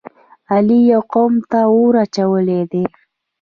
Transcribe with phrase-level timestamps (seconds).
[0.53, 2.83] علی یوه قوم ته اور اچولی دی.